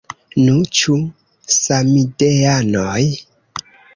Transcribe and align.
Nu, 0.43 0.53
ĉu 0.79 0.95
samideanoj? 1.57 3.05